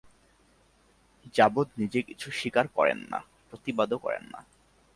যাবদ 1.33 1.67
নিজে 1.77 1.99
কিছু 2.01 2.27
স্বীকার 2.31 2.65
করেন 2.67 2.99
না, 3.11 3.19
প্রতিবাদও 3.49 3.97
করেন 3.97 4.23
না। 4.31 4.39